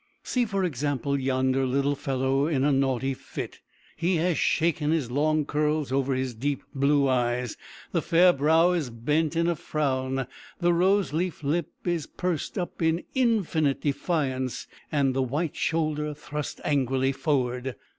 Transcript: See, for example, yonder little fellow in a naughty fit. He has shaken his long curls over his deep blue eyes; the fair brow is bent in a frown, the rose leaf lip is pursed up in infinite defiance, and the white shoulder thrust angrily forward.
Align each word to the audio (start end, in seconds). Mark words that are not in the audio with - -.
See, 0.23 0.45
for 0.45 0.63
example, 0.63 1.15
yonder 1.19 1.63
little 1.63 1.93
fellow 1.95 2.47
in 2.47 2.63
a 2.63 2.71
naughty 2.71 3.13
fit. 3.13 3.59
He 3.95 4.15
has 4.15 4.35
shaken 4.35 4.89
his 4.89 5.11
long 5.11 5.45
curls 5.45 5.91
over 5.91 6.15
his 6.15 6.33
deep 6.33 6.63
blue 6.73 7.07
eyes; 7.07 7.55
the 7.91 8.01
fair 8.01 8.33
brow 8.33 8.71
is 8.71 8.89
bent 8.89 9.35
in 9.35 9.47
a 9.47 9.55
frown, 9.55 10.25
the 10.59 10.73
rose 10.73 11.13
leaf 11.13 11.43
lip 11.43 11.69
is 11.85 12.07
pursed 12.07 12.57
up 12.57 12.81
in 12.81 13.03
infinite 13.13 13.81
defiance, 13.81 14.65
and 14.91 15.13
the 15.13 15.21
white 15.21 15.55
shoulder 15.55 16.15
thrust 16.15 16.59
angrily 16.65 17.11
forward. 17.11 17.75